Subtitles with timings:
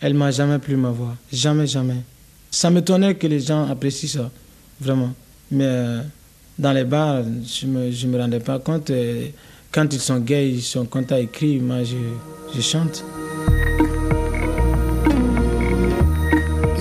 [0.00, 1.16] Elle m'a jamais plu ma voix.
[1.32, 2.02] Jamais, jamais.
[2.50, 4.30] Ça m'étonnait que les gens apprécient ça,
[4.80, 5.12] vraiment.
[5.50, 6.02] Mais euh,
[6.58, 8.90] dans les bars, je ne me, rendais pas compte.
[8.90, 9.26] euh,
[9.72, 11.96] quand ils sont gays, ils sont contents écrits, moi je,
[12.54, 13.04] je chante.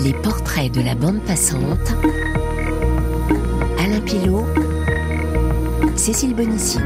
[0.03, 1.95] Les portraits de la bande passante.
[3.79, 4.45] Alain Pilot.
[6.07, 6.79] Cécile Bonissi.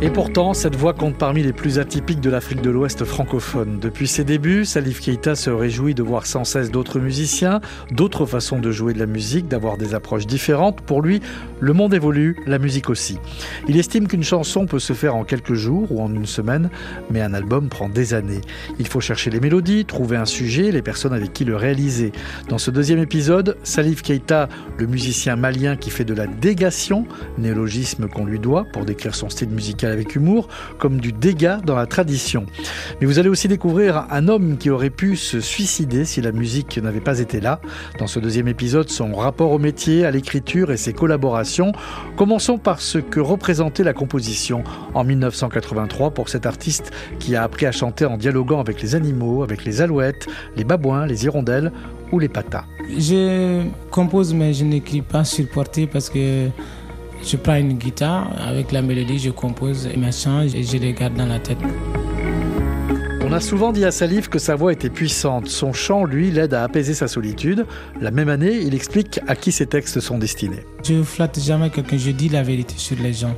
[0.00, 3.78] Et pourtant, cette voix compte parmi les plus atypiques de l'Afrique de l'Ouest francophone.
[3.78, 8.58] Depuis ses débuts, Salif Keita se réjouit de voir sans cesse d'autres musiciens, d'autres façons
[8.58, 10.80] de jouer de la musique, d'avoir des approches différentes.
[10.80, 11.20] Pour lui,
[11.60, 13.18] le monde évolue, la musique aussi.
[13.68, 16.70] Il estime qu'une chanson peut se faire en quelques jours ou en une semaine,
[17.10, 18.40] mais un album prend des années.
[18.78, 22.10] Il faut chercher les mélodies, trouver un sujet, les personnes avec qui le réaliser.
[22.48, 24.48] Dans ce deuxième épisode, Salif Keita,
[24.78, 29.28] le musicien malien qui fait de la dégation, néologisme qu'on lui doit pour décrire son
[29.28, 30.48] style musical avec humour,
[30.78, 32.46] comme du dégât dans la tradition.
[33.00, 36.78] Mais vous allez aussi découvrir un homme qui aurait pu se suicider si la musique
[36.78, 37.60] n'avait pas été là.
[37.98, 41.72] Dans ce deuxième épisode, son rapport au métier, à l'écriture et ses collaborations.
[42.16, 47.66] Commençons par ce que représentait la composition en 1983 pour cet artiste qui a appris
[47.66, 51.72] à chanter en dialoguant avec les animaux, avec les alouettes, les babouins, les hirondelles
[52.12, 52.64] ou les patas.
[52.98, 56.48] Je compose, mais je n'écris pas sur portée parce que
[57.24, 61.14] je prends une guitare, avec la mélodie, je compose mes chants et je les garde
[61.14, 61.58] dans la tête.
[63.24, 65.48] On a souvent dit à Salif que sa voix était puissante.
[65.48, 67.64] Son chant, lui, l'aide à apaiser sa solitude.
[68.00, 70.66] La même année, il explique à qui ses textes sont destinés.
[70.84, 73.34] Je flatte jamais quelqu'un, je dis la vérité sur les gens.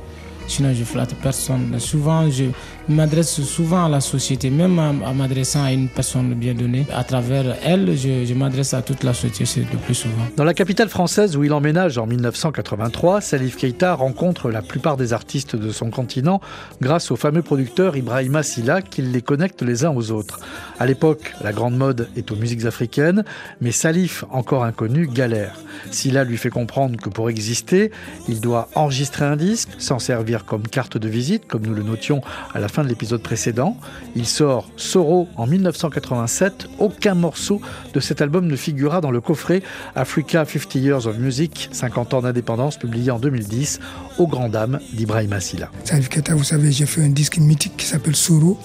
[0.47, 1.79] Sinon, je flatte personne.
[1.79, 2.45] Souvent, je
[2.87, 6.85] m'adresse souvent à la société, même en m'adressant à une personne bien donnée.
[6.93, 10.13] À travers elle, je, je m'adresse à toute la société le plus souvent.
[10.37, 15.13] Dans la capitale française où il emménage en 1983, Salif Keita rencontre la plupart des
[15.13, 16.41] artistes de son continent
[16.81, 20.39] grâce au fameux producteur Ibrahima Silla qui les connecte les uns aux autres.
[20.79, 23.23] À l'époque, la grande mode est aux musiques africaines,
[23.61, 25.55] mais Salif, encore inconnu, galère.
[25.91, 27.91] Silla lui fait comprendre que pour exister,
[28.27, 32.21] il doit enregistrer un disque, s'en servir comme carte de visite, comme nous le notions
[32.53, 33.77] à la de l'épisode précédent.
[34.15, 36.67] Il sort Soro en 1987.
[36.79, 37.61] Aucun morceau
[37.93, 39.61] de cet album ne figura dans le coffret
[39.95, 43.79] Africa 50 Years of Music, 50 ans d'indépendance, publié en 2010,
[44.17, 45.69] aux grandes dames d'Ibrahim Silla.
[45.83, 48.57] Salif Keita, vous savez, j'ai fait un disque mythique qui s'appelle Soro,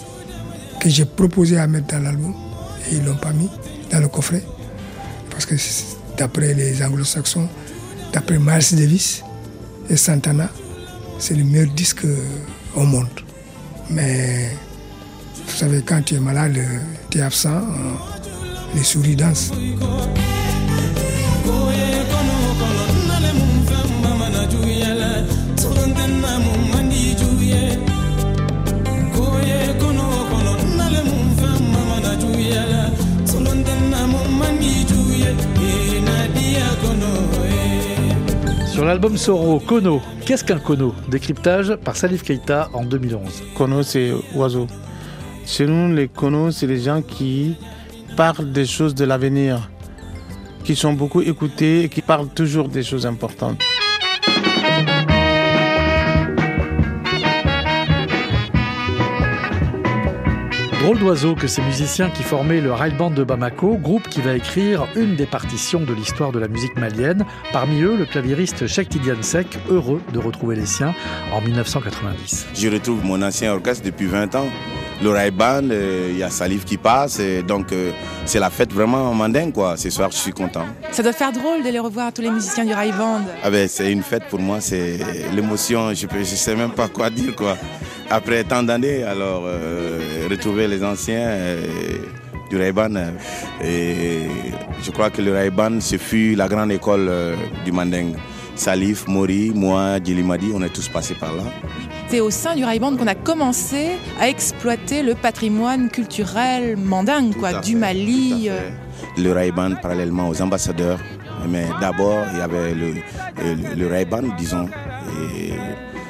[0.81, 2.35] que j'ai proposé à mettre dans l'album,
[2.91, 3.49] et ils l'ont pas mis
[3.91, 4.43] dans le coffret,
[5.31, 5.55] parce que
[6.17, 7.49] d'après les anglo-saxons,
[8.13, 9.23] d'après Miles Davis
[9.89, 10.49] et Santana,
[11.19, 12.17] c'est le meilleur disque euh,
[12.75, 13.09] au monde.
[13.91, 14.51] Mais
[15.47, 16.59] vous savez, quand tu es malade,
[17.11, 17.63] tu es absent,
[18.75, 19.53] les souris dansent.
[38.91, 40.93] L'album Soro, Kono, qu'est-ce qu'un Kono?
[41.07, 43.45] Décryptage par Salif Keita en 2011.
[43.55, 44.67] Kono, c'est oiseau.
[45.47, 47.55] Chez nous, les konos, c'est les gens qui
[48.17, 49.71] parlent des choses de l'avenir,
[50.65, 53.63] qui sont beaucoup écoutés et qui parlent toujours des choses importantes.
[60.81, 64.35] Drôle d'oiseau que ces musiciens qui formaient le Rail Band de Bamako, groupe qui va
[64.35, 67.27] écrire une des partitions de l'histoire de la musique malienne.
[67.53, 70.95] Parmi eux, le claviériste Cheikh Tidiane Seck, heureux de retrouver les siens
[71.33, 72.47] en 1990.
[72.55, 74.47] Je retrouve mon ancien orchestre depuis 20 ans.
[75.03, 77.91] Le Ray Band, euh, il y a Salif qui passe, et donc euh,
[78.27, 79.77] c'est la fête vraiment mandingue quoi.
[79.79, 80.67] Ce soir, je suis content.
[80.91, 83.23] Ça doit faire drôle de les revoir tous les musiciens du Rai Band.
[83.43, 84.99] Ah ben, c'est une fête pour moi, c'est
[85.33, 87.57] l'émotion, je ne sais même pas quoi dire quoi.
[88.11, 91.57] Après tant d'années, alors euh, retrouver les anciens
[92.51, 92.97] du Ray Band,
[93.65, 94.27] et
[94.83, 97.11] je crois que le Ray Band, ce fut la grande école
[97.65, 98.17] du mandingue.
[98.61, 101.45] Salif, Mori, moi, Djilimadi, on est tous passés par là.
[102.09, 107.35] C'est au sein du Rai Band qu'on a commencé à exploiter le patrimoine culturel mandingue,
[107.37, 108.49] quoi, du Mali.
[108.51, 108.69] euh.
[109.17, 110.99] Le Ray-Ban parallèlement aux ambassadeurs.
[111.49, 112.93] Mais d'abord, il y avait le,
[113.43, 114.67] le, le disons.
[115.33, 115.53] Et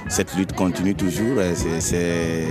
[0.09, 1.39] cette lutte continue toujours.
[1.55, 2.49] C'est c'est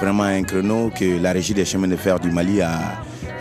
[0.00, 2.72] vraiment un créneau que la régie des chemins de fer du Mali a,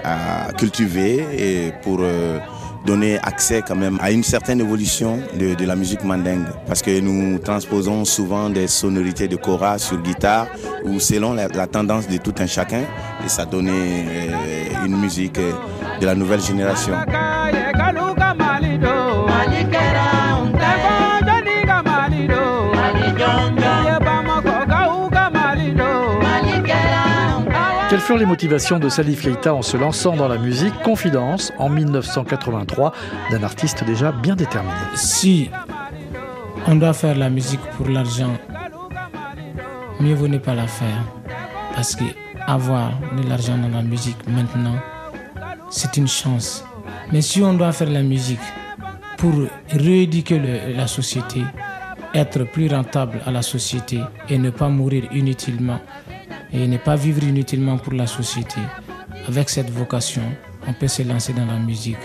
[0.04, 2.38] a cultivé et pour euh,
[2.85, 6.45] donner accès quand même à une certaine évolution de, la musique mandingue.
[6.68, 10.47] Parce que nous transposons souvent des sonorités de kora sur guitare
[10.85, 12.83] ou selon la, la tendance de tout un chacun.
[13.25, 15.51] Et ça donnait euh, une musique euh,
[16.00, 16.94] de la nouvelle génération.
[28.07, 32.94] Furent les motivations de Salif Keita en se lançant dans la musique, confidence en 1983
[33.31, 34.74] d'un artiste déjà bien déterminé.
[34.95, 35.50] Si
[36.68, 38.31] on doit faire la musique pour l'argent,
[40.00, 41.04] mieux vaut ne pas la faire.
[41.75, 42.06] Parce que
[42.48, 44.77] avoir de l'argent dans la musique maintenant,
[45.69, 46.63] c'est une chance.
[47.12, 48.48] Mais si on doit faire la musique
[49.18, 49.33] pour
[49.69, 50.39] rééduquer
[50.77, 51.42] la société,
[52.13, 54.00] être plus rentable à la société
[54.30, 55.81] et ne pas mourir inutilement
[56.51, 58.59] et ne pas vivre inutilement pour la société,
[59.27, 60.23] avec cette vocation,
[60.67, 61.97] on peut se lancer dans la musique.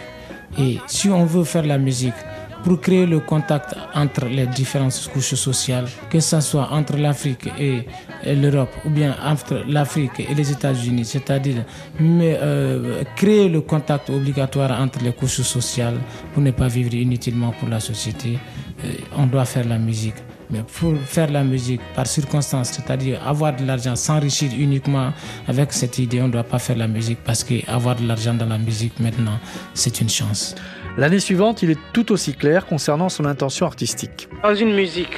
[0.58, 2.14] Et si on veut faire la musique
[2.62, 7.84] pour créer le contact entre les différentes couches sociales, que ce soit entre l'Afrique et,
[8.24, 11.64] l'Europe ou bien entre l'Afrique et les États-Unis, c'est-à-dire
[12.00, 15.98] euh, créer le contact obligatoire entre les couches sociales
[16.32, 18.38] pour ne pas vivre inutilement pour la société,
[18.84, 20.14] euh, on doit faire la musique.
[20.52, 25.12] Mais pour faire la musique par circonstance, c'est-à-dire avoir de l'argent, s'enrichir uniquement
[25.48, 28.46] avec cette idée, on ne doit pas faire la musique parce qu'avoir de l'argent dans
[28.46, 29.38] la musique maintenant,
[29.72, 30.54] c'est une chance.
[30.98, 34.28] L'année suivante, il est tout aussi clair concernant son intention artistique.
[34.42, 35.16] Dans une musique,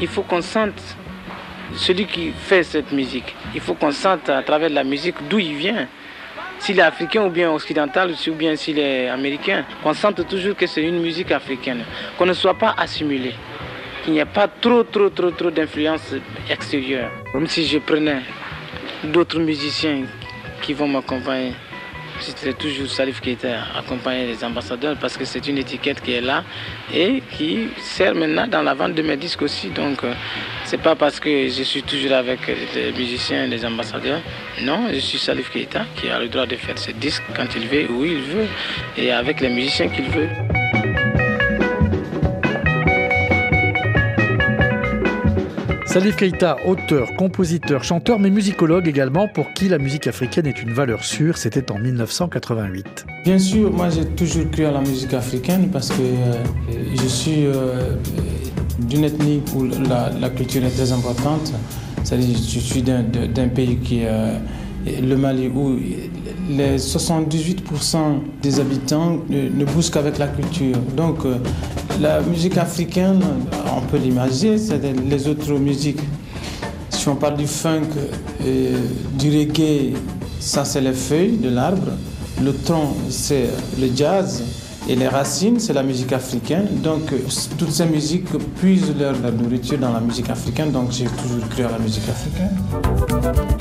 [0.00, 0.80] il faut qu'on sente
[1.74, 3.34] celui qui fait cette musique.
[3.52, 5.88] Il faut qu'on sente à travers la musique d'où il vient.
[6.60, 10.68] S'il est africain ou bien occidental ou bien s'il est américain, qu'on sente toujours que
[10.68, 11.84] c'est une musique africaine,
[12.16, 13.34] qu'on ne soit pas assimilé,
[14.06, 16.14] qu'il n'y ait pas trop, trop, trop, trop d'influence
[16.48, 17.10] extérieure.
[17.32, 18.22] Comme si je prenais
[19.02, 20.04] d'autres musiciens
[20.62, 21.54] qui vont m'accompagner
[22.20, 26.44] c'était toujours Salif qui était accompagné ambassadeurs parce que c'est une étiquette qui est là
[26.94, 29.68] et qui sert maintenant dans la vente de mes disques aussi.
[29.68, 30.14] Donc, euh,
[30.64, 32.40] c'est pas parce que je suis toujours avec
[32.74, 34.20] les musiciens les ambassadeurs.
[34.62, 37.68] Non, je suis Salif Keita qui a le droit de faire ses disques quand il
[37.68, 38.46] veut, où il veut
[38.96, 40.30] et avec les musiciens qu'il veut.
[45.96, 50.74] Salif Keita, auteur, compositeur, chanteur, mais musicologue également, pour qui la musique africaine est une
[50.74, 53.06] valeur sûre, c'était en 1988.
[53.24, 56.34] Bien sûr, moi j'ai toujours cru à la musique africaine parce que euh,
[56.94, 57.94] je suis euh,
[58.80, 61.54] d'une ethnie où la, culture est très importante.
[62.04, 64.38] C'est-à-dire je suis d'un pays qui est euh,
[65.00, 65.78] le Mali où
[66.48, 67.96] les 78%
[68.42, 70.76] des habitants ne, bougent qu'avec la culture.
[70.96, 71.18] Donc
[72.00, 73.20] la musique africaine,
[73.76, 76.00] on peut l'imaginer, c'est les autres musiques.
[76.90, 77.88] Si on parle du funk,
[78.46, 78.70] et
[79.18, 79.94] du reggae,
[80.38, 81.92] ça c'est les feuilles de l'arbre.
[82.42, 83.48] Le tronc, c'est
[83.80, 84.42] le jazz.
[84.88, 86.68] Et les racines, c'est la musique africaine.
[86.82, 87.12] Donc,
[87.58, 90.70] toutes ces musiques puisent leur, leur nourriture dans la musique africaine.
[90.70, 93.55] Donc, j'ai toujours cru à la musique africaine.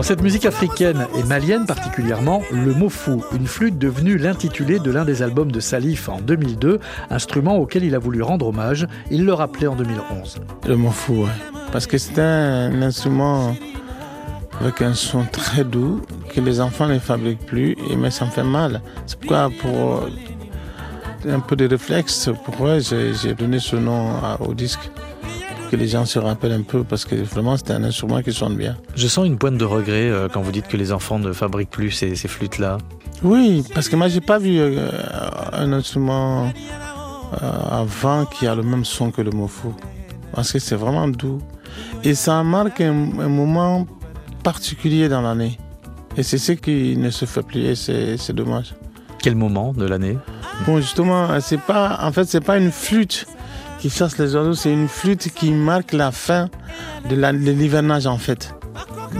[0.00, 4.90] Dans cette musique africaine et malienne particulièrement, le mot fou, une flûte devenue l'intitulé de
[4.90, 6.80] l'un des albums de Salif en 2002,
[7.10, 10.40] instrument auquel il a voulu rendre hommage, il le rappelait en 2011.
[10.66, 11.26] Le mot fou,
[11.70, 13.54] parce que c'est un instrument
[14.62, 16.00] avec un son très doux
[16.34, 18.80] que les enfants ne fabriquent plus, mais ça me fait mal.
[19.04, 20.08] C'est pourquoi pour
[21.28, 24.90] un peu de réflexe, pourquoi j'ai donné ce nom au disque
[25.70, 28.56] que les gens se rappellent un peu parce que vraiment c'était un instrument qui sonne
[28.56, 28.76] bien.
[28.96, 31.70] Je sens une pointe de regret euh, quand vous dites que les enfants ne fabriquent
[31.70, 32.78] plus ces, flûtes-là.
[33.22, 34.88] Oui, parce que moi j'ai pas vu euh,
[35.52, 39.72] un instrument euh, avant qui a le même son que le mofo.
[40.34, 41.38] Parce que c'est vraiment doux.
[42.02, 43.86] Et ça marque un, moment
[44.42, 45.56] particulier dans l'année.
[46.16, 48.74] Et c'est ce qui ne se fait plus et c'est dommage.
[49.22, 50.18] Quel moment de l'année?
[50.66, 53.26] Bon, justement, c'est pas, en fait, c'est pas une flûte
[53.80, 56.48] qui chasse les oiseaux, c'est une flûte qui marque la fin
[57.08, 58.54] de l'hivernage en fait.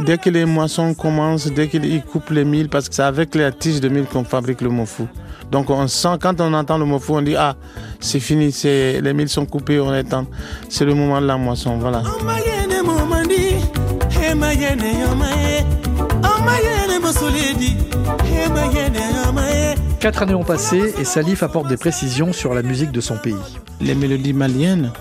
[0.05, 3.50] Dès que les moissons commencent, dès qu'ils coupent les milles, parce que c'est avec les
[3.52, 5.09] tiges de mille qu'on fabrique le mofou.
[5.50, 7.57] Donc on sent, quand on entend le mofou, on dit Ah,
[7.99, 10.26] c'est fini, les milles sont coupés, on temps.
[10.69, 12.02] C'est le moment de la moisson, voilà.
[20.00, 23.35] Quatre années ont passé et Salif apporte des précisions sur la musique de son pays.
[23.83, 24.92] Les mélodies maliennes,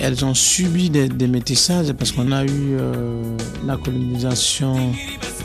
[0.00, 3.36] elles ont subi des, métissages parce qu'on a eu euh,
[3.66, 4.74] la colonisation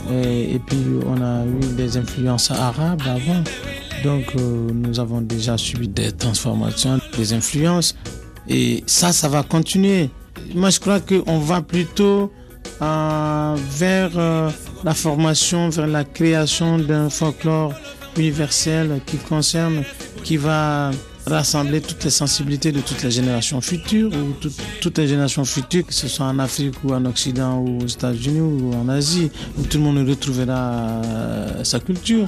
[0.09, 3.43] et, puis on a eu des influences arabes avant.
[4.05, 7.93] Donc euh, nous avons déjà subi des transformations, des influences
[8.47, 10.09] et ça, ça va continuer.
[10.55, 12.31] Moi, je crois qu'on va plutôt
[12.81, 14.11] euh, vers
[14.85, 17.73] la formation, vers la création d'un folklore
[18.17, 19.83] universel qui concerne,
[20.23, 20.91] qui va
[21.27, 24.33] rassembler toutes les sensibilités de toutes les générations futures, ou
[24.81, 28.39] toutes les générations futures, que ce soit en Afrique ou en Occident ou aux États-Unis
[28.39, 32.27] ou en Asie, où tout le monde retrouvera euh, sa culture.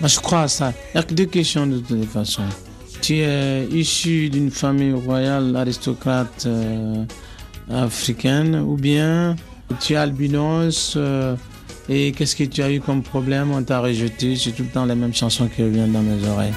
[0.00, 0.72] Moi, je crois à ça.
[0.88, 2.42] Il n'y a que deux questions de toute façon.
[3.00, 7.04] Tu es issu d'une famille royale aristocrate euh,
[7.70, 9.36] africaine ou bien
[9.80, 11.36] tu es albinos euh,
[11.88, 13.50] et qu'est-ce que tu as eu comme problème?
[13.52, 14.36] On t'a rejeté.
[14.36, 16.54] C'est tout le temps les mêmes chansons qui reviennent dans mes oreilles.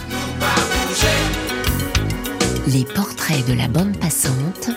[2.67, 4.69] Les portraits de la bande passante.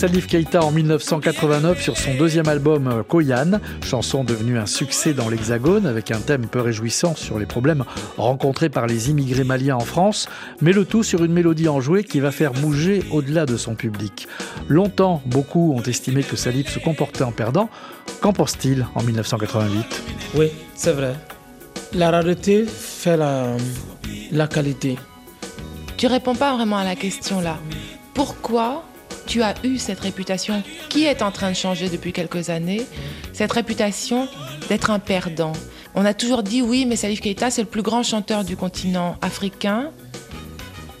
[0.00, 5.28] Salif Keita en 1989 sur son deuxième album euh, Koyan, chanson devenue un succès dans
[5.28, 7.84] l'Hexagone avec un thème peu réjouissant sur les problèmes
[8.16, 10.26] rencontrés par les immigrés maliens en France,
[10.62, 14.26] mais le tout sur une mélodie enjouée qui va faire bouger au-delà de son public.
[14.68, 17.68] Longtemps, beaucoup ont estimé que Salif se comportait en perdant.
[18.22, 20.02] Qu'en pense-t-il en 1988
[20.34, 21.12] Oui, c'est vrai.
[21.92, 23.48] La rareté fait la,
[24.32, 24.96] la qualité.
[25.98, 27.58] Tu réponds pas vraiment à la question là.
[28.14, 28.84] Pourquoi
[29.30, 32.84] tu as eu cette réputation qui est en train de changer depuis quelques années,
[33.32, 34.26] cette réputation
[34.68, 35.52] d'être un perdant.
[35.94, 39.16] On a toujours dit oui, mais Salif Keita, c'est le plus grand chanteur du continent
[39.22, 39.92] africain,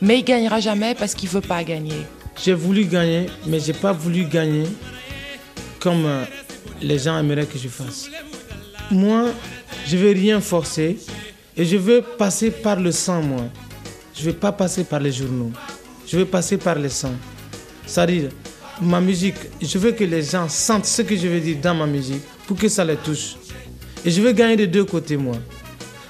[0.00, 2.06] mais il gagnera jamais parce qu'il veut pas gagner.
[2.40, 4.68] J'ai voulu gagner, mais j'ai pas voulu gagner
[5.80, 6.24] comme euh,
[6.80, 8.08] les gens aimeraient que je fasse.
[8.92, 9.30] Moi,
[9.88, 10.98] je veux rien forcer
[11.56, 13.46] et je veux passer par le sang, moi.
[14.14, 15.50] Je veux pas passer par les journaux.
[16.06, 17.14] Je veux passer par le sang.
[17.90, 18.28] C'est-à-dire,
[18.80, 21.86] ma musique, je veux que les gens sentent ce que je veux dire dans ma
[21.86, 23.34] musique pour que ça les touche.
[24.04, 25.34] Et je veux gagner de deux côtés, moi.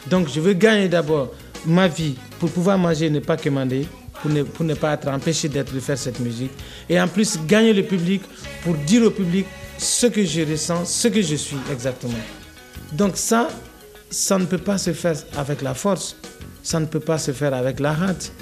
[0.07, 1.33] Donc, je veux gagner d'abord
[1.65, 3.87] ma vie pour pouvoir manger et ne pas commander,
[4.21, 6.53] pour ne, pas être empêché d'être de faire cette musique.
[6.91, 8.21] Et en plus, gagner le public
[8.63, 9.47] pour dire au public
[9.79, 12.13] ce que je ressens, ce que je suis exactement.
[12.93, 13.49] Donc ça,
[14.11, 16.15] ça ne peut pas se faire avec la force,
[16.63, 18.33] ça ne peut pas se faire avec la rate.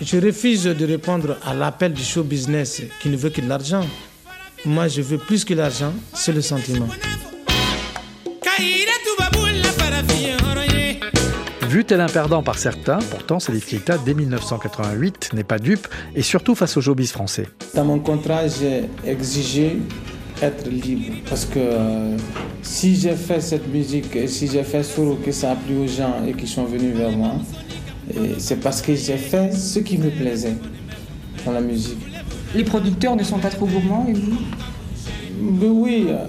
[0.00, 3.86] Je refuse de répondre à l'appel du show business qui ne veut que de l'argent.
[4.64, 6.88] Moi, je veux plus que l'argent, c'est le sentiment.
[11.68, 16.22] Vu tel un perdant par certains, pourtant Salif Keita, dès 1988, n'est pas dupe, et
[16.22, 17.48] surtout face au showbiz français.
[17.74, 19.78] Dans mon contrat, j'ai exigé
[20.42, 21.14] être libre.
[21.28, 22.16] Parce que euh,
[22.62, 25.86] si j'ai fait cette musique, et si j'ai fait solo, que ça a plu aux
[25.86, 27.36] gens et qu'ils sont venus vers moi,
[28.38, 30.56] c'est parce que j'ai fait ce qui me plaisait
[31.44, 31.98] dans la musique.
[32.54, 34.38] Les producteurs ne sont pas trop gourmands et vous?
[35.40, 36.26] Mais Oui, euh,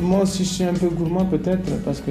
[0.00, 2.10] moi aussi je suis un peu gourmand peut-être parce que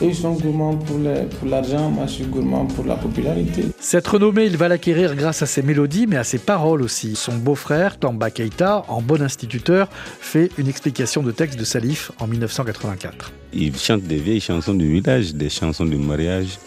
[0.00, 3.66] ils sont gourmands pour l'argent, moi je suis gourmand pour la popularité.
[3.78, 7.16] Cette renommée, il va l'acquérir grâce à ses mélodies mais à ses paroles aussi.
[7.16, 9.88] Son beau-frère, Tamba Keita, en bon instituteur,
[10.20, 13.32] fait une explication de texte de Salif en 1984.
[13.52, 16.58] Il chante des vieilles chansons du village, des chansons du mariage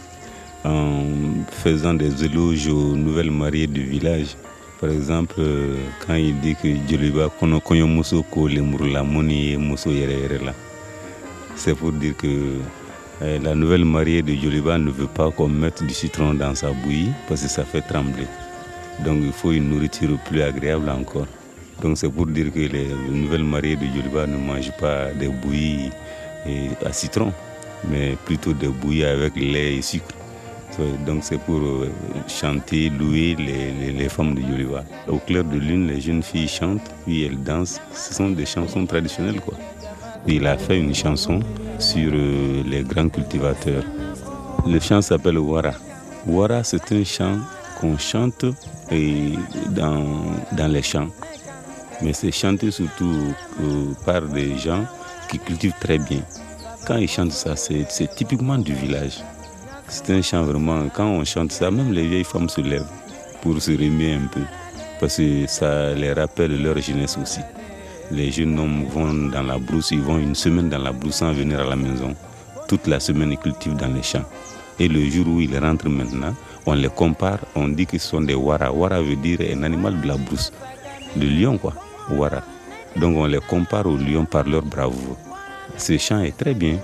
[0.64, 1.04] en
[1.52, 4.36] faisant des éloges aux nouvelles mariées du village.
[4.80, 5.42] Par exemple,
[6.06, 6.68] quand il dit que
[11.56, 12.28] c'est pour dire que
[13.22, 16.72] eh, la nouvelle mariée de Joliba ne veut pas qu'on mette du citron dans sa
[16.72, 18.28] bouillie parce que ça fait trembler.
[19.06, 21.28] Donc il faut une nourriture plus agréable encore.
[21.82, 25.92] Donc c'est pour dire que les nouvelles mariées de Joliba ne mangent pas des bouillies
[26.48, 27.32] eh, à citron,
[27.90, 30.23] mais plutôt des bouillies avec lait et sucre.
[31.06, 31.90] Donc c'est pour euh,
[32.28, 34.84] chanter, louer les, femmes de Yoruba.
[35.08, 37.80] Au clair de lune, les jeunes filles chantent, puis elles dansent.
[37.94, 39.40] Ce sont des chansons traditionnelles.
[40.28, 41.40] Il a fait une chanson
[41.80, 43.84] sur euh, les grands cultivateurs.
[44.66, 45.74] Le chant s'appelle Wara.
[46.26, 47.38] Wara, c'est un chant
[47.80, 48.46] qu'on chante
[49.70, 51.08] dans, les champs.
[52.02, 53.14] Mais c'est chanté surtout
[53.62, 54.86] euh, par des gens
[55.30, 56.22] qui cultivent très bien.
[56.88, 59.22] Quand ils chantent ça, c'est typiquement du village.
[59.96, 62.90] C'est un chant vraiment, quand on chante ça, même les vieilles femmes se lèvent
[63.44, 64.42] pour se remuer un peu,
[65.00, 67.42] parce que ça les rappelle leur jeunesse aussi.
[68.10, 71.32] Les jeunes hommes vont dans la brousse, ils vont une semaine dans la brousse sans
[71.32, 72.16] venir à la maison.
[72.68, 74.26] Toute la semaine, ils cultivent dans les champs.
[74.80, 76.34] Et le jour où ils rentrent maintenant,
[76.66, 78.72] on les compare, on dit qu'ils sont des wara.
[78.72, 80.52] Wara veut dire un animal de la brousse.
[81.16, 81.74] Le lion, quoi.
[82.10, 82.42] Wara.
[82.96, 85.18] Donc on les compare aux lions par leur bravoure.
[85.78, 86.80] Ce chant est très bien.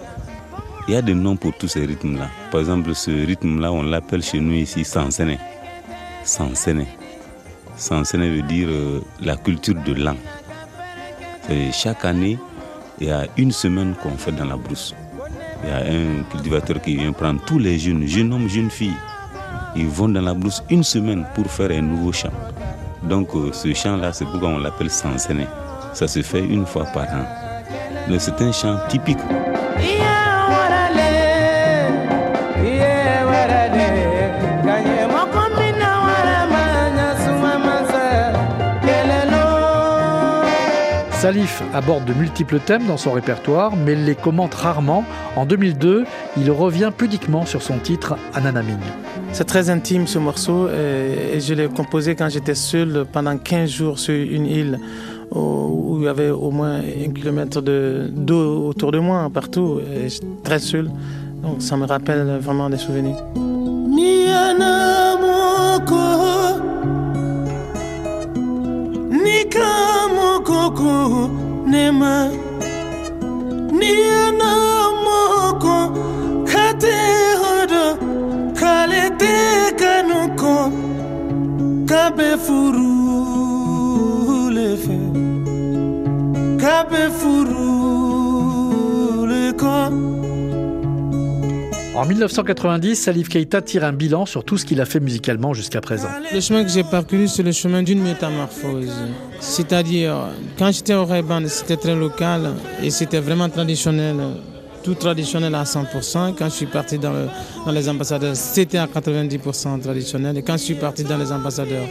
[0.90, 2.30] Il y a des noms pour tous ces rythmes-là.
[2.50, 5.38] Par exemple, ce rythme-là, on l'appelle chez nous ici Sansene.
[6.24, 6.84] Sansene.
[7.78, 10.16] Sansene veut dire euh, la culture de l'an.
[11.72, 12.40] Chaque année,
[13.00, 14.96] il y a une semaine qu'on fait dans la brousse.
[15.64, 18.98] Il y a un cultivateur qui vient prendre tous les jeunes, jeunes hommes, jeunes filles.
[19.76, 22.34] Ils vont dans la brousse une semaine pour faire un nouveau champ.
[23.04, 25.46] Donc euh, ce chant-là, c'est pourquoi on l'appelle Sansene.
[25.94, 27.26] Ça se fait une fois par an.
[28.18, 29.20] C'est un chant typique.
[41.20, 45.04] Salif aborde de multiples thèmes dans son répertoire, mais les commente rarement.
[45.36, 46.06] En 2002,
[46.38, 48.78] il revient pudiquement sur son titre Ananaming.
[49.34, 54.00] C'est très intime ce morceau et je l'ai composé quand j'étais seul pendant 15 jours
[54.00, 54.80] sur une île
[55.32, 60.08] où il y avait au moins un kilomètre d'eau autour de moi, partout, et
[60.46, 60.90] très seul.
[61.44, 63.18] Donc ça me rappelle vraiment des souvenirs.
[70.16, 71.30] Moko
[71.66, 72.14] nema.
[73.80, 74.52] Niana
[75.06, 75.78] moko
[76.52, 76.98] kate
[77.42, 77.86] hodo
[78.60, 79.36] kalete
[79.80, 80.56] kanuko.
[81.90, 82.90] Kabe furu
[84.56, 84.98] lefe.
[86.62, 87.59] Kabe furu
[92.00, 95.82] En 1990, Salif Keita tire un bilan sur tout ce qu'il a fait musicalement jusqu'à
[95.82, 96.08] présent.
[96.34, 98.94] Le chemin que j'ai parcouru, c'est le chemin d'une métamorphose.
[99.42, 100.16] C'est-à-dire,
[100.58, 104.16] quand j'étais au Ray-Band, c'était très local et c'était vraiment traditionnel,
[104.82, 106.36] tout traditionnel à 100%.
[106.38, 107.12] Quand je suis parti dans
[107.70, 110.38] les ambassadeurs, c'était à 90% traditionnel.
[110.38, 111.84] Et quand je suis parti dans les ambassadeurs,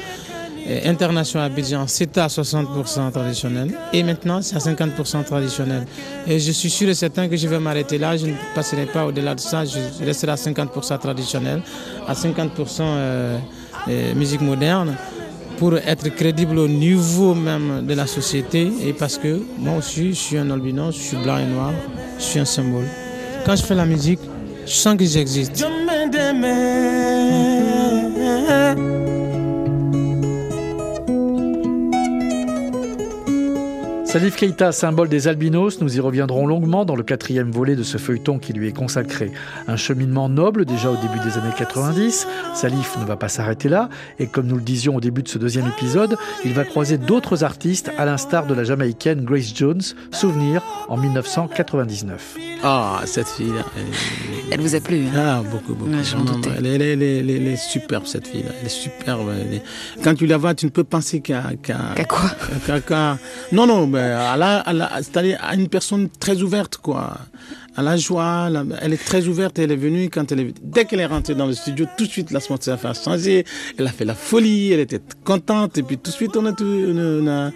[0.84, 3.70] international Abidjan, c'était à 60% traditionnel.
[3.92, 5.86] Et maintenant, c'est à 50% traditionnel.
[6.26, 8.16] Et je suis sûr et certain que je vais m'arrêter là.
[8.16, 9.64] Je ne passerai pas au-delà de ça.
[9.64, 11.62] Je resterai à 50% traditionnel,
[12.06, 13.38] à 50% euh,
[13.88, 14.94] euh, musique moderne
[15.58, 20.18] pour être crédible au niveau même de la société et parce que moi aussi je
[20.18, 21.72] suis un albinos, je suis blanc et noir,
[22.18, 22.86] je suis un symbole.
[23.44, 24.20] Quand je fais la musique,
[24.66, 25.64] je sens que j'existe.
[34.18, 37.98] Salif Keita, symbole des albinos, nous y reviendrons longuement dans le quatrième volet de ce
[37.98, 39.30] feuilleton qui lui est consacré.
[39.68, 42.26] Un cheminement noble déjà au début des années 90.
[42.52, 43.88] Salif ne va pas s'arrêter là,
[44.18, 47.44] et comme nous le disions au début de ce deuxième épisode, il va croiser d'autres
[47.44, 52.38] artistes, à l'instar de la Jamaïcaine Grace Jones, Souvenir, en 1999.
[52.64, 53.52] Ah, cette fille
[54.50, 55.38] Elle vous a plu hein?
[55.38, 55.92] Ah, beaucoup, beaucoup.
[55.92, 59.30] elle, est, superbe, cette fille Elle est superbe.
[60.02, 61.44] Quand tu la vois, tu ne peux penser qu'à...
[61.62, 62.04] Qu'à
[62.80, 63.16] quoi?
[63.52, 63.86] Non, non,
[65.02, 67.18] c'est-à-dire à une personne très ouverte, quoi.
[67.76, 68.50] À la joie,
[68.82, 69.58] elle est très ouverte.
[69.58, 72.10] Elle est venue quand elle est, dès qu'elle est rentrée dans le studio, tout de
[72.10, 73.44] suite l'atmosphère a changé.
[73.78, 76.52] Elle a fait la folie, elle était contente, et puis tout de suite on a
[76.52, 77.52] tout, on a,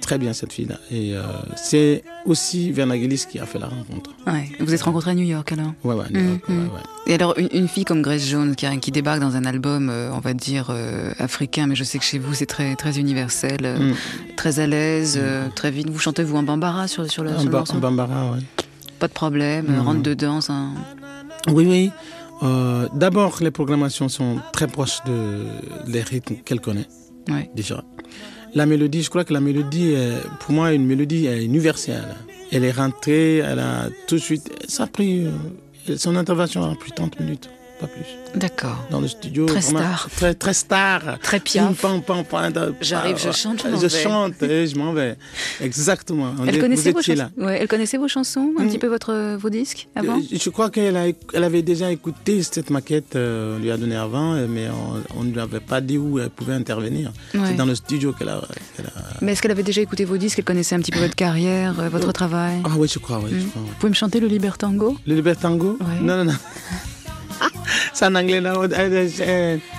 [0.00, 0.78] très bien cette fille-là.
[0.90, 1.22] Et euh,
[1.56, 4.10] c'est aussi Vernagelis qui a fait la rencontre.
[4.26, 4.50] Ouais.
[4.60, 5.72] Vous êtes rencontrés à New York alors?
[5.82, 6.70] Ouais, ouais, New York, mhm.
[7.06, 10.20] Et alors, une, fille comme Grace Jones qui, qui débarque dans un album, euh, on
[10.20, 14.34] va dire, euh, africain, mais je sais que chez vous c'est très, très universel, mm.
[14.36, 15.50] très à l'aise, mm.
[15.54, 15.90] très vite.
[15.90, 18.44] Vous chantez, vous, un bambara sur, sur, le, sur Un bambara, oui.
[18.98, 19.80] Pas de problème, mm.
[19.80, 20.40] rentre dedans.
[20.40, 20.54] Ça...
[21.48, 21.90] Oui, oui.
[22.94, 25.44] D'abord, les programmations sont très proches de,
[25.90, 26.86] des rythmes qu'elle connaît.
[27.28, 27.50] Ouais.
[27.54, 27.82] Déjà
[28.54, 29.94] la mélodie, je crois que la mélodie,
[30.40, 32.16] pour moi, une mélodie universelle.
[32.52, 36.74] Elle est rentrée, elle a tout de suite, ça a pris, euh, son intervention a
[36.76, 38.04] pris 30 minutes pas plus.
[38.34, 38.84] D'accord.
[38.90, 39.46] Dans le studio.
[39.46, 40.08] Très star.
[40.16, 41.18] Très, très star.
[41.20, 41.84] Très piaf.
[42.80, 43.88] J'arrive, je chante, je m'en vais.
[43.88, 45.16] Je chante et je m'en vais.
[45.60, 46.32] Exactement.
[46.46, 47.30] elle, connaissait vos chansons.
[47.36, 48.68] Ouais, elle connaissait vos chansons, un mm.
[48.68, 50.18] petit peu votre, vos disques avant?
[50.18, 53.96] euh, Je crois qu'elle elle avait déjà écouté cette maquette, euh, on lui a donné
[53.96, 54.68] avant, mais
[55.16, 57.12] on ne lui avait pas dit où elle pouvait intervenir.
[57.32, 58.40] C'est dans le studio qu'elle a,
[59.20, 61.78] Mais est-ce qu'elle avait déjà écouté vos disques Elle connaissait un petit peu votre carrière,
[61.80, 62.60] euh, votre travail?
[62.64, 63.32] Ah oui, je crois, oui.
[63.32, 63.50] Mm.
[63.54, 64.96] Vous pouvez me chanter le Libertango?
[65.06, 65.78] Le Libertango?
[66.00, 66.32] Non, non, non.
[67.92, 68.54] c'est en anglais là.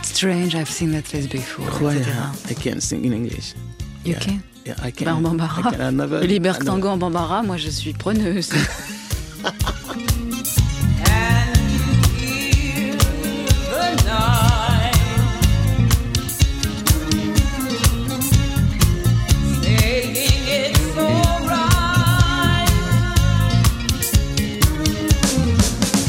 [0.04, 1.65] Strange, I've seen that face before.
[1.82, 2.02] Ouais,
[2.50, 3.54] I can't sing in English.
[4.06, 4.20] You yeah.
[4.20, 4.44] can?
[4.65, 5.06] Yeah, I can.
[5.06, 5.60] Ben, en bambara.
[5.60, 8.52] I can, never, Libertango en bambara, moi je suis preneuse.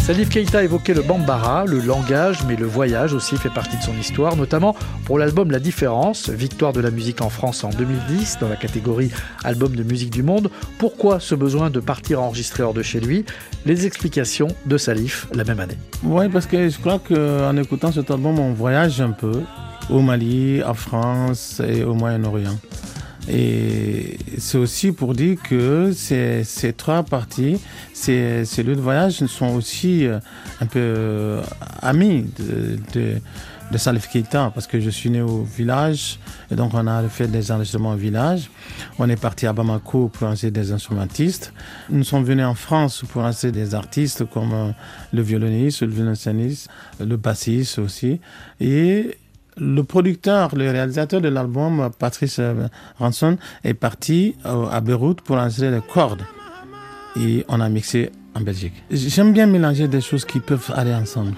[0.06, 3.92] Salif Keita évoquait le bambara, le langage, mais le voyage aussi fait partie de son
[3.98, 8.48] histoire, notamment pour l'album La Différence, victoire de la musique en France en 2010 dans
[8.48, 9.10] la catégorie
[9.42, 10.48] album de musique du monde.
[10.78, 13.24] Pourquoi ce besoin de partir enregistrer hors de chez lui?
[13.64, 15.76] Les explications de Salif la même année.
[16.04, 19.42] Oui, parce que je crois qu'en écoutant cet album, on voyage un peu.
[19.90, 22.56] au Mali, en France et au Moyen-Orient.
[23.28, 26.44] Et c'est aussi pour dire que ces,
[26.76, 27.60] trois parties,
[27.92, 30.18] ces, lieux de voyage sont aussi euh,
[30.60, 31.42] un peu euh,
[31.82, 36.18] amis de Salif Keita parce que je suis né au village
[36.50, 38.50] et donc on a fait des enregistrements au village.
[38.98, 41.52] On est parti à Bamako pour enregistrer des instrumentistes.
[41.90, 44.70] Nous sommes venus en France pour enregistrer des artistes comme euh,
[45.12, 46.68] le violoniste, le violoncelliste,
[47.00, 48.20] le bassiste aussi.
[48.60, 49.18] Et
[49.56, 52.40] le producteur, le réalisateur de l'album, Patrice
[52.98, 56.22] Ranson, est parti à Beyrouth pour enregistrer les cordes.
[57.18, 58.74] Et on a mixé en Belgique.
[58.90, 61.34] J'aime bien mélanger des choses qui peuvent aller ensemble.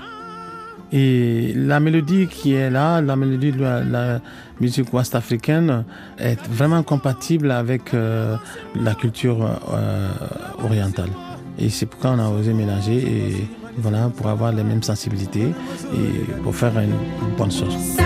[0.91, 4.21] Et la mélodie qui est là, la mélodie de la,
[4.61, 5.85] musique ouest-africaine
[6.19, 8.37] est vraiment compatible avec euh,
[8.75, 9.39] la culture
[9.73, 10.09] euh,
[10.65, 11.11] orientale.
[11.59, 13.49] Et c'est pourquoi on a osé mélanger
[13.79, 15.55] voilà, pour avoir les mêmes sensibilités
[15.95, 16.95] et pour faire une,
[17.37, 17.97] bonne sauce.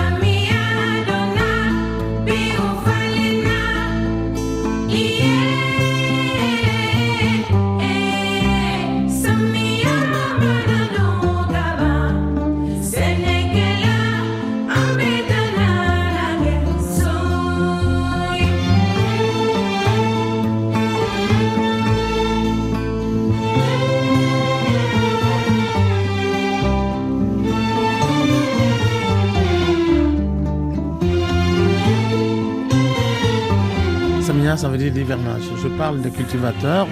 [35.63, 36.89] Je parle de cultivateurs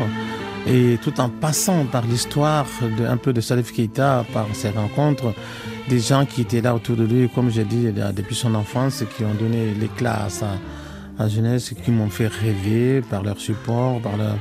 [0.68, 2.66] et tout en passant par l'histoire
[3.08, 5.34] un peu de Salif Keita, par ses rencontres,
[5.88, 9.24] des gens qui étaient là autour de lui, comme j'ai dit, depuis son enfance, qui
[9.24, 10.50] ont donné l'éclat à sa,
[11.18, 14.36] à jeunesse, qui m'ont fait rêver par leur support, par leur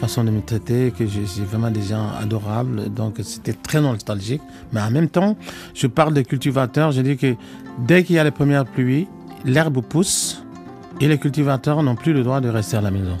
[0.00, 2.88] façon de me traiter, que j'ai vraiment des gens adorables.
[2.90, 4.42] Donc c'était très nostalgique.
[4.72, 5.36] Mais en même temps,
[5.74, 7.34] je parle de cultivateurs, je dis que
[7.80, 9.08] dès qu'il y a les premières pluies,
[9.44, 10.42] l'herbe pousse
[11.02, 13.18] et les cultivateurs n'ont plus le droit de rester à la maison.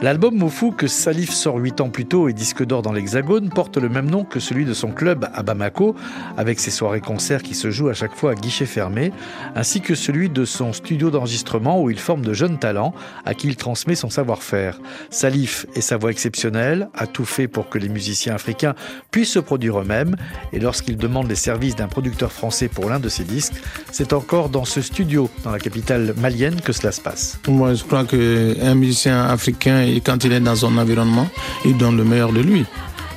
[0.00, 3.76] L'album Mofou que Salif sort 8 ans plus tôt et disque d'or dans l'Hexagone porte
[3.76, 5.94] le même nom que celui de son club à Bamako,
[6.36, 9.12] avec ses soirées-concerts qui se jouent à chaque fois à guichet fermé,
[9.54, 12.92] ainsi que celui de son studio d'enregistrement où il forme de jeunes talents
[13.24, 14.80] à qui il transmet son savoir-faire.
[15.10, 18.74] Salif et sa voix exceptionnelle a tout fait pour que les musiciens africains
[19.10, 20.16] puissent se produire eux-mêmes
[20.52, 23.54] et lorsqu'il demande les services d'un producteur français pour l'un de ses disques,
[23.92, 27.38] c'est encore dans ce studio, dans la capitale malienne, que cela se passe.
[27.48, 31.28] Moi, je crois qu'un musicien africain quand il est dans son environnement,
[31.64, 32.64] il donne le meilleur de lui.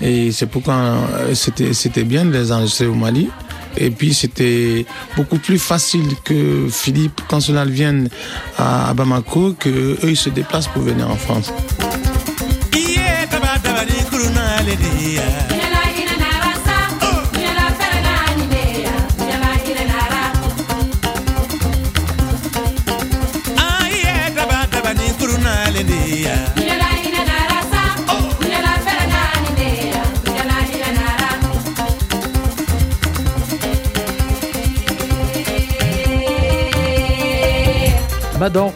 [0.01, 0.95] Et c'est pourquoi
[1.33, 3.29] c'était bien de les enregistrer au Mali.
[3.77, 8.09] Et puis c'était beaucoup plus facile que Philippe Consulat vienne
[8.57, 11.53] à Bamako, qu'eux ils se déplacent pour venir en France.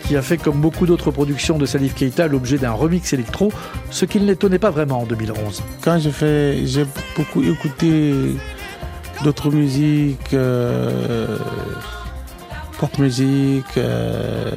[0.03, 3.51] Qui a fait comme beaucoup d'autres productions de Salif Keita l'objet d'un remix électro,
[3.89, 5.63] ce qui ne l'étonnait pas vraiment en 2011.
[5.83, 8.13] Quand j'ai fait, j'ai beaucoup écouté
[9.23, 11.37] d'autres musiques, euh,
[12.79, 14.51] pop musique, euh,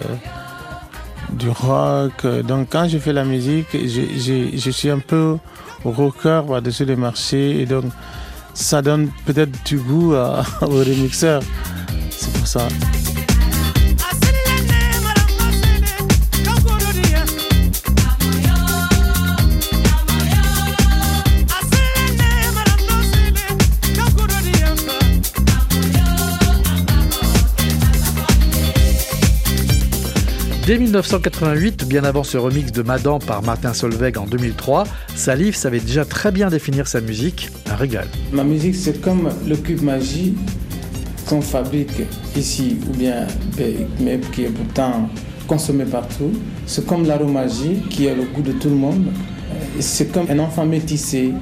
[1.30, 2.26] du rock.
[2.46, 5.38] Donc quand je fais la musique, je, je suis un peu
[5.84, 7.84] rocker par-dessus le marché et donc
[8.52, 11.42] ça donne peut-être du goût à, aux remixeurs.
[12.10, 12.68] C'est pour ça.
[30.66, 36.06] 1988, bien avant ce remix de Madan par Martin Solveig en 2003, Salif savait déjà
[36.06, 38.08] très bien définir sa musique, un régal.
[38.32, 40.34] Ma musique, c'est comme le cube magie
[41.28, 42.02] qu'on fabrique
[42.34, 43.26] ici, ou bien
[44.00, 45.10] mais qui est pourtant
[45.46, 46.32] consommé partout.
[46.66, 49.04] C'est comme l'aromagie qui est le goût de tout le monde.
[49.80, 51.32] C'est comme un enfant métissé.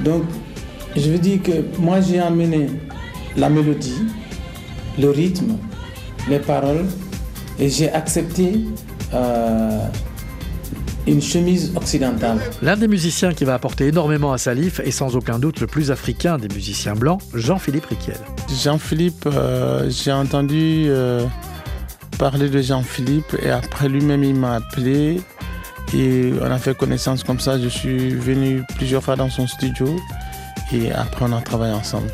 [0.00, 0.22] Donc,
[0.94, 2.68] je veux dire que moi, j'ai amené
[3.36, 4.02] la mélodie,
[4.96, 5.56] le rythme,
[6.30, 6.86] les paroles
[7.58, 8.60] et j'ai accepté
[9.12, 9.86] euh,
[11.06, 12.38] une chemise occidentale.
[12.62, 15.90] L'un des musiciens qui va apporter énormément à Salif est sans aucun doute le plus
[15.90, 18.18] africain des musiciens blancs, Jean-Philippe Riquel.
[18.62, 21.24] Jean-Philippe, euh, j'ai entendu euh,
[22.18, 25.20] parler de Jean-Philippe et après lui-même il m'a appelé
[25.94, 27.60] et on a fait connaissance comme ça.
[27.60, 29.96] Je suis venu plusieurs fois dans son studio
[30.72, 32.10] et après on a travaillé ensemble.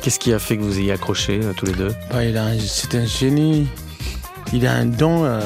[0.00, 1.90] Qu'est-ce qui a fait que vous ayez accroché tous les deux?
[2.10, 2.18] Bah,
[2.60, 3.66] C'est un génie.
[4.54, 5.40] Il a un don, euh,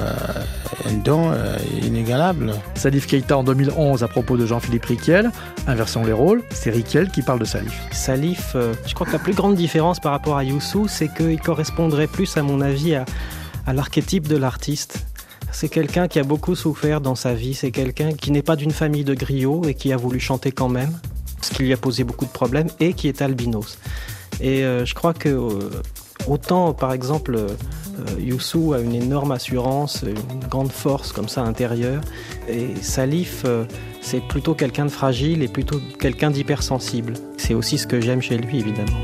[0.88, 2.52] un don euh, inégalable.
[2.76, 5.32] Salif Keita en 2011 à propos de Jean-Philippe Riquel.
[5.66, 7.72] Inversons les rôles, c'est Riquel qui parle de Salif.
[7.90, 11.40] Salif, euh, je crois que la plus grande différence par rapport à Youssou, c'est qu'il
[11.40, 13.04] correspondrait plus, à mon avis, à,
[13.66, 15.04] à l'archétype de l'artiste.
[15.50, 18.70] C'est quelqu'un qui a beaucoup souffert dans sa vie, c'est quelqu'un qui n'est pas d'une
[18.70, 20.92] famille de griots et qui a voulu chanter quand même,
[21.42, 23.78] ce qui lui a posé beaucoup de problèmes, et qui est albinos.
[24.40, 25.58] Et je crois que
[26.28, 32.00] autant, par exemple, euh, Youssou a une énorme assurance, une grande force comme ça intérieure.
[32.48, 33.64] Et Salif, euh,
[34.00, 37.14] c'est plutôt quelqu'un de fragile et plutôt quelqu'un d'hypersensible.
[37.36, 38.98] C'est aussi ce que j'aime chez lui, évidemment.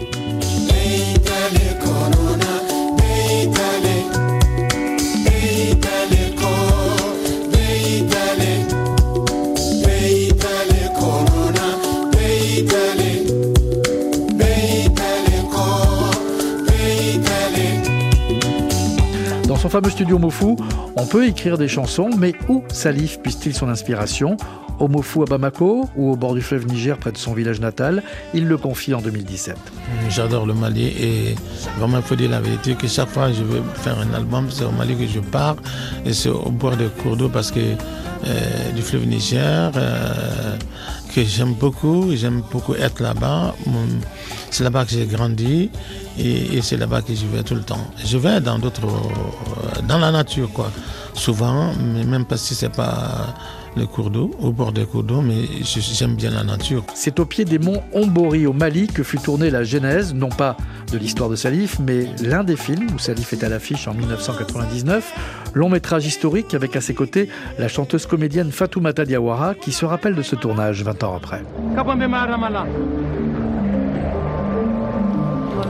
[19.69, 20.57] Son fameux studio Mofu,
[20.97, 24.39] on peut écrire des chansons, mais où Salif puise-t-il son inspiration?
[24.79, 28.03] Au Mofu à Bamako ou au bord du fleuve Niger près de son village natal?
[28.33, 29.57] Il le confie en 2017.
[30.09, 31.35] J'adore le Mali et
[31.79, 34.47] vraiment il faut dire la vérité que chaque fois que je veux faire un album,
[34.49, 35.57] c'est au Mali que je pars
[36.07, 37.61] et c'est au bord des cours d'eau parce que
[38.29, 40.57] euh, du fleuve Niger euh,
[41.15, 43.55] que j'aime beaucoup, j'aime beaucoup être là-bas.
[44.51, 45.71] C'est là-bas que j'ai grandi
[46.19, 47.87] et, c'est là-bas que je vais tout le temps.
[48.05, 50.71] Je vais dans d'autres, euh, dans la nature, quoi.
[51.19, 53.35] Souvent, mais même pas si c'est pas
[53.77, 56.85] le cours d'eau, au bord des cours d'eau, mais j'aime bien la nature.
[56.95, 60.57] C'est au pied des monts Ombori au Mali que fut tournée la genèse, non pas
[60.93, 65.13] de l'histoire de Salif, mais l'un des films où Salif est à l'affiche en 1999,
[65.55, 67.29] long métrage historique avec à ses côtés
[67.59, 71.43] la chanteuse comédienne Fatoumata Diawara qui se rappelle de ce tournage 20 ans après.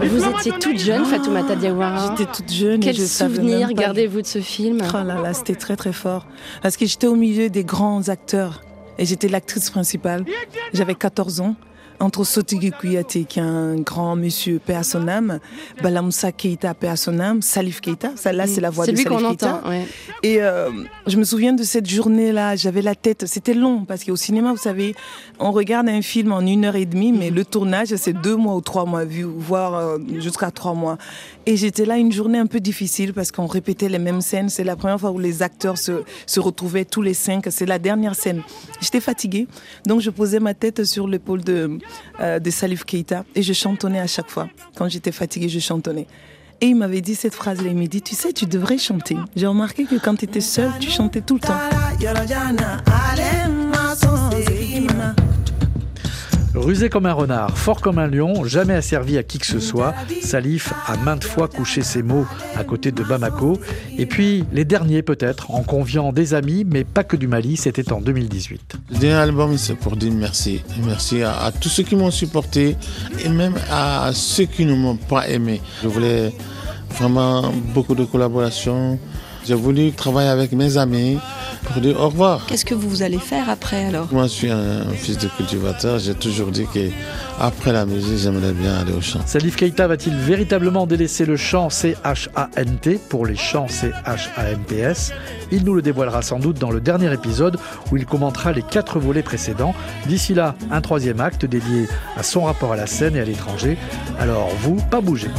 [0.03, 2.15] Vous étiez toute jeune, Fatoumata Diawara.
[2.17, 2.81] J'étais toute jeune.
[2.81, 4.79] Quel souvenir gardez-vous de ce film?
[4.89, 6.27] Oh là là, c'était très très fort.
[6.63, 8.63] Parce que j'étais au milieu des grands acteurs
[8.99, 10.25] et j'étais l'actrice principale.
[10.73, 11.57] J'avais 14 ans
[12.01, 15.41] entre Sotigui Kouyaté, qui est un grand monsieur, âme,
[15.83, 16.75] Balamoussa Keita,
[17.21, 19.29] âme, Salif Keita, ça là c'est la voix de Salif Keita.
[19.29, 19.87] Entend, ouais.
[20.23, 20.71] Et euh,
[21.07, 24.59] je me souviens de cette journée-là, j'avais la tête, c'était long, parce qu'au cinéma, vous
[24.59, 24.95] savez,
[25.39, 28.55] on regarde un film en une heure et demie, mais le tournage, c'est deux mois
[28.55, 30.99] ou trois mois, vu, voire euh, jusqu'à trois mois.
[31.47, 34.65] Et j'étais là une journée un peu difficile, parce qu'on répétait les mêmes scènes, c'est
[34.65, 38.15] la première fois où les acteurs se, se retrouvaient tous les cinq, c'est la dernière
[38.15, 38.43] scène.
[38.81, 39.49] J'étais fatiguée,
[39.87, 41.79] donc je posais ma tête sur l'épaule de
[42.21, 44.49] euh, de Salif Keita et je chantonnais à chaque fois.
[44.77, 46.07] Quand j'étais fatiguée, je chantonnais.
[46.61, 49.17] Et il m'avait dit cette phrase-là, il m'a dit, tu sais, tu devrais chanter.
[49.37, 51.55] J'ai remarqué que quand tu étais seule, tu chantais tout le temps.
[56.55, 59.95] Rusé comme un renard, fort comme un lion, jamais asservi à qui que ce soit,
[60.23, 63.59] Salif a maintes fois couché ses mots à côté de Bamako.
[63.97, 67.93] Et puis, les derniers peut-être, en conviant des amis, mais pas que du Mali, c'était
[67.93, 68.77] en 2018.
[68.91, 70.63] Le dernier album, c'est pour dire merci.
[70.85, 72.77] Merci à, tous ceux qui m'ont supporté
[73.25, 75.61] et même à ceux qui ne m'ont pas aimé.
[75.83, 76.33] Je voulais
[76.91, 78.99] vraiment beaucoup de collaboration.
[79.49, 81.17] J'ai voulu travailler avec mes amis
[81.65, 82.45] pour dire au revoir.
[82.45, 84.07] Qu'est-ce que vous allez faire après alors?
[84.13, 85.99] Moi, je suis un fils de cultivateur.
[85.99, 86.91] J'ai toujours dit que
[87.41, 89.21] après la musique, j'aimerais bien aller au chant.
[89.25, 95.13] Salif Keita va-t-il véritablement délaisser le chant C-H-A-N-T pour les chants C-H-A-M-P-S
[95.51, 97.57] Il nous le dévoilera sans doute dans le dernier épisode
[97.91, 99.75] où il commentera les quatre volets précédents.
[100.07, 103.79] D'ici là, un troisième acte dédié à son rapport à la scène et à l'étranger.
[104.21, 105.31] Alors vous, pas bouger.